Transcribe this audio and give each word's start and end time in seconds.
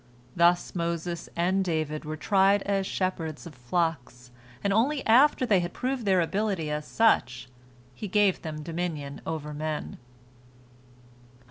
Thus 0.35 0.73
Moses 0.73 1.29
and 1.35 1.63
David 1.63 2.05
were 2.05 2.17
tried 2.17 2.63
as 2.63 2.87
shepherds 2.87 3.45
of 3.45 3.53
flocks, 3.53 4.31
and 4.63 4.73
only 4.73 5.05
after 5.05 5.45
they 5.45 5.59
had 5.59 5.73
proved 5.73 6.05
their 6.07 6.21
ability 6.21 6.71
as 6.71 6.87
such, 6.87 7.47
He 7.93 8.07
gave 8.07 8.41
them 8.41 8.63
dominion 8.63 9.21
over 9.27 9.53
men. 9.53 9.99